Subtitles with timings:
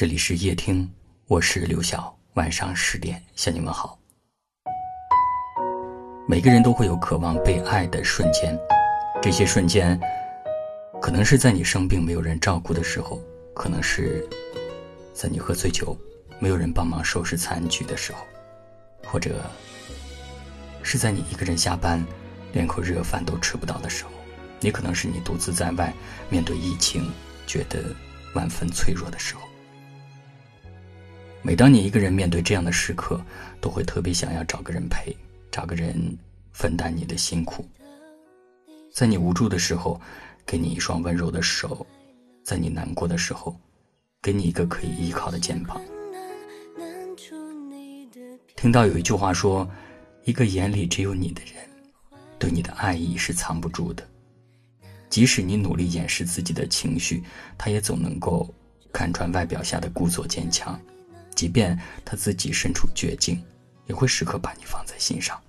[0.00, 0.90] 这里是夜听，
[1.26, 2.18] 我是刘晓。
[2.32, 4.00] 晚上十点向你们好。
[6.26, 8.58] 每个人都会有渴望被爱的瞬间，
[9.20, 10.00] 这些瞬间，
[11.02, 13.20] 可能是在你生病没有人照顾的时候，
[13.54, 14.26] 可能是
[15.12, 15.94] 在你喝醉酒
[16.38, 18.26] 没有人帮忙收拾残局的时候，
[19.04, 19.38] 或者
[20.82, 22.02] 是在你一个人下班
[22.54, 24.10] 连口热饭都吃不到的时候，
[24.62, 25.92] 也可能是你独自在外
[26.30, 27.12] 面对疫情
[27.46, 27.94] 觉得
[28.34, 29.42] 万分脆弱的时候。
[31.42, 33.18] 每当你一个人面对这样的时刻，
[33.62, 35.16] 都会特别想要找个人陪，
[35.50, 35.96] 找个人
[36.52, 37.66] 分担你的辛苦。
[38.92, 39.98] 在你无助的时候，
[40.44, 41.86] 给你一双温柔的手；
[42.44, 43.58] 在你难过的时候，
[44.20, 45.80] 给你一个可以依靠的肩膀。
[48.54, 49.66] 听到有一句话说
[50.24, 51.54] ：“一个眼里只有你的人，
[52.38, 54.06] 对你的爱意是藏不住的。
[55.08, 57.24] 即使你努力掩饰自己的情绪，
[57.56, 58.46] 他也总能够
[58.92, 60.78] 看穿外表下的故作坚强。”
[61.40, 63.42] 即便他自己身处绝境，
[63.86, 65.40] 也会时刻把你放在心上。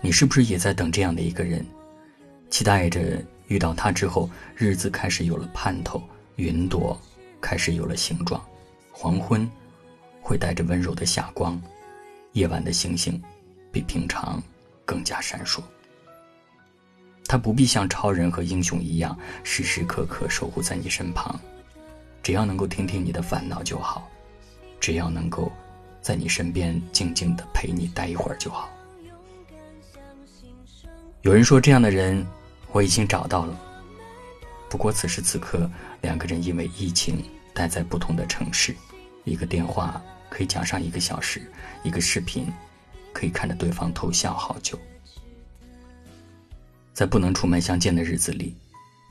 [0.00, 1.64] 你是不是也在等这样的一个人，
[2.50, 6.02] 期待着遇到他之后，日子开始有了盼头，
[6.34, 7.00] 云朵
[7.40, 8.44] 开始有了形状，
[8.90, 9.48] 黄昏
[10.20, 11.62] 会带着温柔的霞光，
[12.32, 13.22] 夜晚的星星
[13.70, 14.42] 比平常
[14.84, 15.62] 更加闪烁。
[17.28, 21.40] 他不必像超人和英雄一样，时时刻刻守护在你身旁。
[22.24, 24.08] 只要能够听听你的烦恼就好，
[24.80, 25.52] 只要能够
[26.00, 28.70] 在你身边静静的陪你待一会儿就好。
[31.20, 32.26] 有人说这样的人
[32.72, 33.60] 我已经找到了，
[34.70, 38.74] 不过此时此刻两个人因为疫情待在不同的城市，
[39.24, 41.42] 一个电话可以讲上一个小时，
[41.82, 42.50] 一个视频
[43.12, 44.78] 可以看着对方偷笑好久，
[46.94, 48.56] 在不能出门相见的日子里，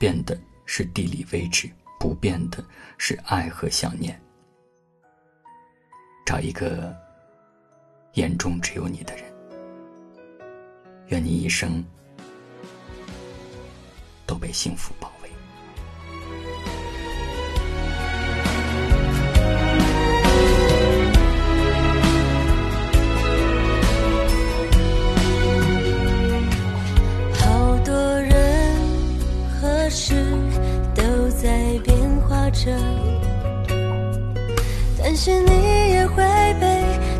[0.00, 1.70] 变的是地理位置。
[2.04, 2.62] 不变的
[2.98, 4.20] 是爱和想念。
[6.26, 6.94] 找一个
[8.12, 9.24] 眼中只有你的人，
[11.06, 11.82] 愿你一生
[14.26, 15.30] 都被幸福包围。
[27.32, 28.76] 好多人
[29.58, 30.23] 和事。
[35.14, 35.52] 担心你
[35.90, 36.24] 也会
[36.60, 36.66] 被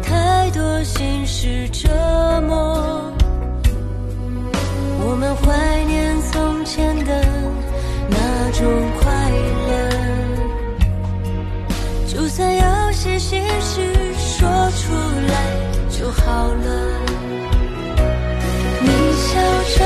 [0.03, 1.89] 太多心事折
[2.45, 3.15] 磨。
[4.99, 7.25] 我们怀念从前的
[8.09, 8.67] 那种
[8.99, 9.31] 快
[9.69, 9.73] 乐，
[12.09, 13.81] 就算有些心事
[14.17, 14.93] 说出
[15.29, 15.33] 来
[15.89, 16.67] 就好了。
[18.83, 18.89] 你
[19.23, 19.39] 笑
[19.79, 19.85] 着，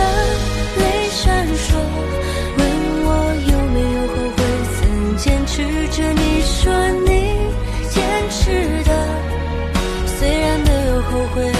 [11.11, 11.58] 后悔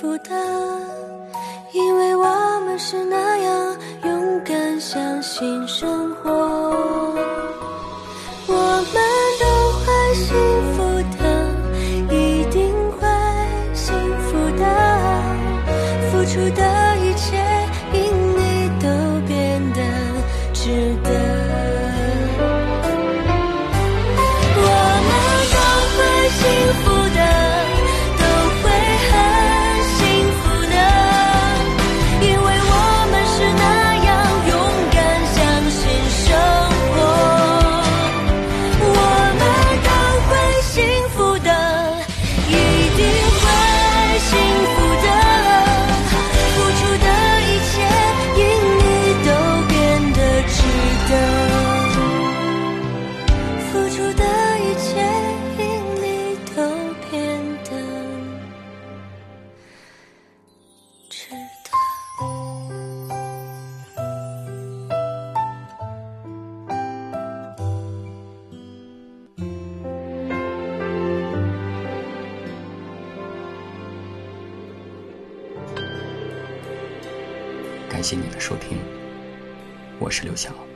[0.00, 0.32] 负担，
[1.72, 2.24] 因为我
[2.64, 6.30] 们是那样勇敢相信生活。
[8.46, 9.02] 我们
[9.40, 9.44] 都
[9.80, 10.36] 会幸
[10.74, 10.87] 福。
[77.88, 78.78] 感谢你的收听，
[79.98, 80.67] 我是刘晓。